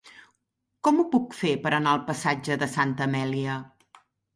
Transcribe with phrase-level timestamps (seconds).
[0.87, 3.65] Com ho puc fer per anar al passatge de Santa Amèlia?